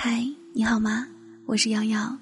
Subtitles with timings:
[0.00, 1.08] 嗨，你好吗？
[1.44, 2.16] 我是瑶瑶，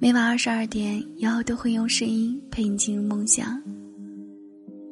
[0.00, 3.62] 每晚二十二点，瑶瑶都会用声音陪你进入梦乡。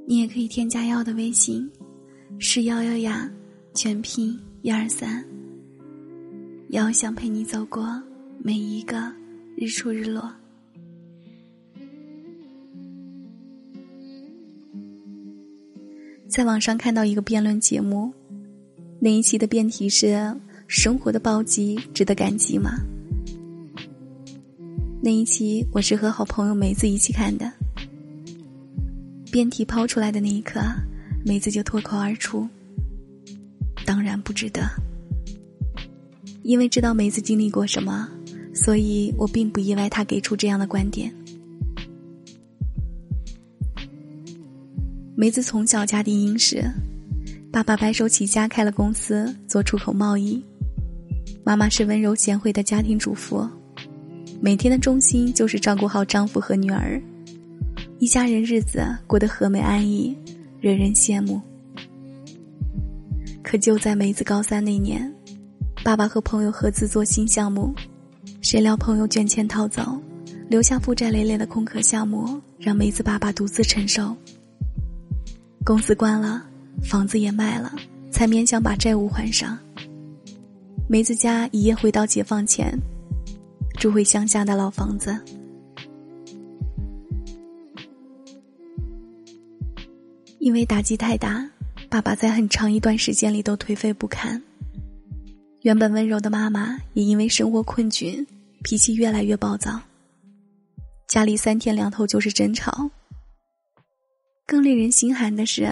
[0.06, 1.68] 你也可以添加瑶瑶的微信，
[2.38, 3.28] 是瑶瑶呀，
[3.74, 5.24] 全拼一二三。
[6.68, 8.00] 瑶瑶想陪你走过
[8.38, 9.12] 每一个
[9.56, 10.32] 日出日落。
[16.28, 18.12] 在网上看到一个辩论节目，
[19.00, 20.32] 那一期的辩题是。
[20.74, 22.78] 生活的暴击值得感激吗？
[25.02, 27.52] 那一期我是和好朋友梅子一起看的。
[29.30, 30.62] 辩题抛出来的那一刻，
[31.26, 32.48] 梅子就脱口而出
[33.84, 34.62] ：“当然不值得。”
[36.42, 38.08] 因为知道梅子经历过什么，
[38.54, 41.14] 所以我并不意外她给出这样的观点。
[45.14, 46.64] 梅子从小家庭殷实，
[47.52, 50.42] 爸爸白手起家开了公司，做出口贸易。
[51.44, 53.48] 妈妈是温柔贤惠的家庭主妇，
[54.40, 57.02] 每天的重心就是照顾好丈夫和女儿，
[57.98, 60.16] 一家人日子过得和美安逸，
[60.60, 61.40] 惹人羡慕。
[63.42, 65.12] 可就在梅子高三那年，
[65.84, 67.74] 爸爸和朋友合资做新项目，
[68.40, 70.00] 谁料朋友卷钱逃走，
[70.48, 74.16] 留下负债累累的空壳项目，让梅子爸爸独自承受。
[75.64, 76.44] 公司关了，
[76.82, 77.72] 房子也卖了，
[78.10, 79.58] 才勉强把债务还上。
[80.92, 82.70] 梅子家一夜回到解放前，
[83.80, 85.18] 住回乡下的老房子。
[90.38, 91.50] 因为打击太大，
[91.88, 94.42] 爸爸在很长一段时间里都颓废不堪。
[95.62, 98.26] 原本温柔的妈妈也因为生活困窘，
[98.62, 99.80] 脾气越来越暴躁。
[101.08, 102.90] 家里三天两头就是争吵。
[104.46, 105.66] 更令人心寒的是，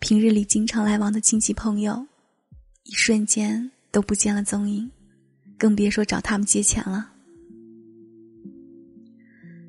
[0.00, 2.04] 平日里经常来往的亲戚朋友，
[2.82, 3.70] 一瞬间。
[3.96, 4.90] 都不见了踪影，
[5.56, 7.10] 更别说找他们借钱了。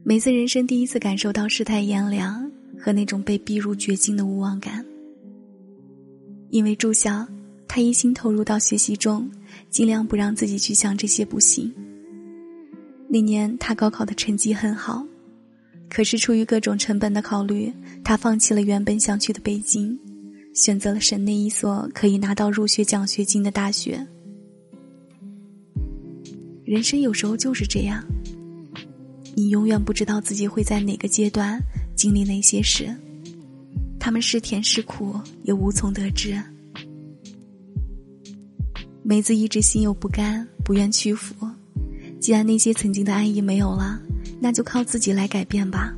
[0.04, 4.86] 每次人生第一次感受到世态炎凉和那种被逼入绝境的无望感。
[6.50, 7.26] 因为住校，
[7.70, 9.32] 他一心投入到学习中，
[9.70, 11.74] 尽量不让自己去想这些不幸。
[13.08, 15.08] 那年他高考的成绩很好，
[15.90, 17.72] 可是出于各种成本的考虑，
[18.04, 19.98] 他放弃了原本想去的北京，
[20.54, 24.06] 选择了省内一所可以拿到入学奖学金的大学。
[26.68, 28.04] 人生有时候就是这样，
[29.38, 31.58] 你永远不知道自己会在哪个阶段
[31.96, 32.94] 经历哪些事，
[33.98, 36.38] 他们是甜是苦也无从得知。
[39.02, 41.34] 梅子一直心有不甘，不愿屈服。
[42.20, 43.98] 既然那些曾经的安逸没有了，
[44.38, 45.96] 那就靠自己来改变吧。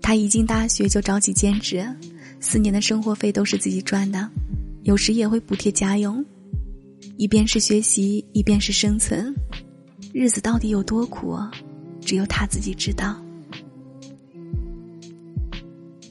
[0.00, 1.86] 他一进大学就着急兼职，
[2.40, 4.26] 四年的生活费都是自己赚的，
[4.84, 6.24] 有时也会补贴家用。
[7.16, 9.32] 一边是学习，一边是生存，
[10.12, 11.38] 日子到底有多苦，
[12.00, 13.16] 只有他自己知道。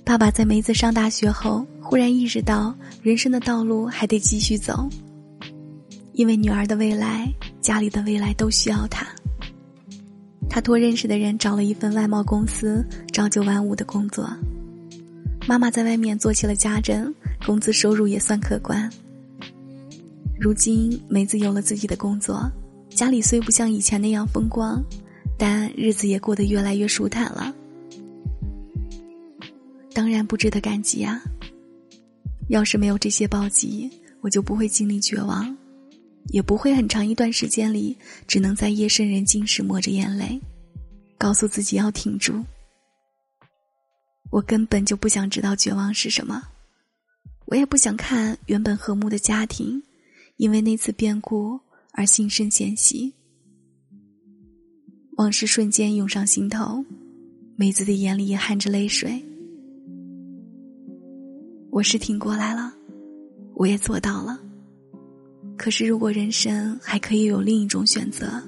[0.06, 4.88] 爸爸在梅子上大学后，忽然意识到人生的道路还得继续走，
[6.14, 7.30] 因为女儿的未来、
[7.62, 9.06] 家里的未来都需要他。
[10.50, 14.30] 他托认识的人找了一份外贸公司朝九晚五的工作，
[15.48, 17.14] 妈妈在外面做起了家政，
[17.46, 18.90] 工资收入也算可观。
[20.40, 22.52] 如今梅子有了自己的工作，
[22.90, 24.84] 家里虽不像以前那样风光，
[25.38, 27.54] 但日子也过得越来越舒坦了。
[29.94, 31.22] 当然不值得感激啊！
[32.50, 33.90] 要是没有这些暴击，
[34.22, 35.56] 我就不会经历绝望，
[36.30, 37.96] 也不会很长一段时间里
[38.28, 40.42] 只能在夜深人静时抹着眼泪，
[41.18, 42.44] 告诉自己要挺住。
[44.30, 46.42] 我根本就不想知道绝望是什么，
[47.46, 49.82] 我也不想看原本和睦的家庭。
[50.44, 51.58] 因为那次变故
[51.94, 53.14] 而心生嫌隙，
[55.12, 56.84] 往事瞬间涌上心头，
[57.56, 59.24] 梅子的眼里也含着泪水。
[61.70, 62.74] 我是挺过来了，
[63.54, 64.38] 我也做到了。
[65.56, 68.44] 可是，如果人生还可以有另一种选择，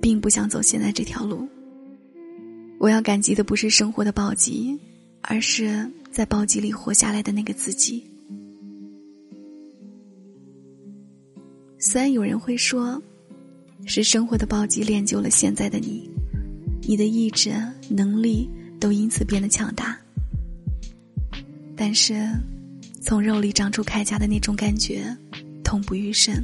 [0.00, 1.48] 并不想走现在这条路。
[2.78, 4.78] 我要感激的不是生活的暴击，
[5.20, 8.08] 而是在暴击里活下来的那个自己。
[11.96, 13.02] 虽然有人会说，
[13.86, 16.06] 是生活的暴击练就了现在的你，
[16.82, 17.54] 你的意志
[17.88, 19.98] 能力都因此变得强大。
[21.74, 22.28] 但是，
[23.00, 25.04] 从肉里长出铠甲的那种感觉，
[25.64, 26.34] 痛不欲生。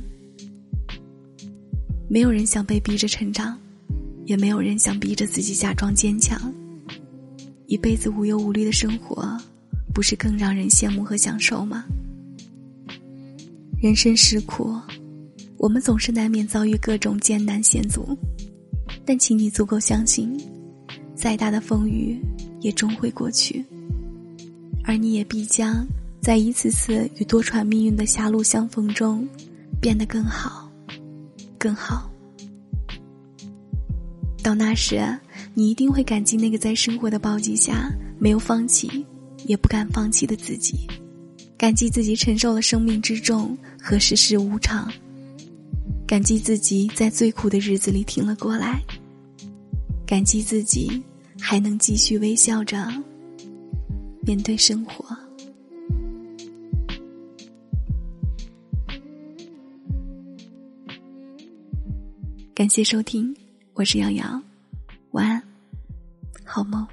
[2.08, 3.60] 没有人想被逼着成长，
[4.24, 6.50] 也没有人想逼着自己假装坚强。
[7.66, 9.38] 一辈子无忧无虑的生活，
[9.92, 11.84] 不是更让人羡慕和享受吗？
[13.82, 14.74] 人生实苦。
[15.62, 18.18] 我们总是难免遭遇各种艰难险阻，
[19.04, 20.36] 但请你足够相信，
[21.14, 22.20] 再大的风雨
[22.60, 23.64] 也终会过去，
[24.82, 25.86] 而你也必将
[26.20, 29.24] 在一次次与多舛命运的狭路相逢中，
[29.80, 30.68] 变得更好，
[31.56, 32.10] 更好。
[34.42, 35.16] 到那时，
[35.54, 37.88] 你一定会感激那个在生活的暴击下
[38.18, 39.06] 没有放弃，
[39.46, 40.88] 也不敢放弃的自己，
[41.56, 44.92] 感激自己承受了生命之重和世事无常，
[46.12, 48.78] 感激自己在最苦的日子里挺了过来，
[50.06, 51.02] 感激自己
[51.40, 52.86] 还能继续微笑着
[54.20, 55.06] 面对生活。
[62.52, 63.34] 感谢收听。
[63.72, 64.44] 我是杨洋，
[65.12, 65.42] 晚安，
[66.44, 66.86] 好梦。